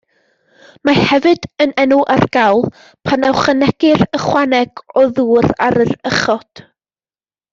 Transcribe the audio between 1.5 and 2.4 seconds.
yn enw ar